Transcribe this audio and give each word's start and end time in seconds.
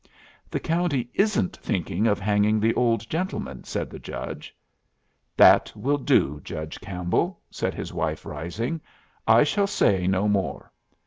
"The 0.49 0.59
county 0.59 1.11
isn't 1.13 1.57
thinking 1.57 2.07
of 2.07 2.19
hanging 2.19 2.59
the 2.59 2.73
old 2.73 3.07
gentleman," 3.07 3.65
said 3.65 3.91
the 3.91 3.99
judge. 3.99 4.55
"That 5.37 5.71
will 5.75 5.99
do, 5.99 6.41
Judge 6.43 6.81
Campbell," 6.81 7.39
said 7.51 7.75
his 7.75 7.93
lady, 7.93 8.19
rising. 8.23 8.81
"I 9.27 9.43
shall 9.43 9.67
say 9.67 10.07
no 10.07 10.27
more. 10.27 10.71